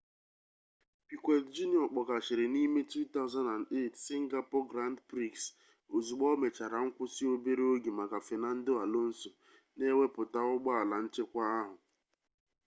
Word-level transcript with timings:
piquet 1.07 1.43
jr 1.55 1.83
kpọkashịrị 1.91 2.45
n'ime 2.53 2.81
2008 2.91 4.01
singapore 4.05 4.67
grand 4.71 4.97
prix 5.09 5.37
ozugbo 5.95 6.25
o 6.33 6.35
mechara 6.43 6.77
nkwụsị 6.85 7.23
obere 7.33 7.63
oge 7.73 7.91
maka 7.99 8.17
fernando 8.27 8.71
alonso 8.83 9.29
na-ewepụta 9.77 10.39
ụgbọala 10.53 10.95
nchekwa 11.05 11.43
ahụ 11.59 11.77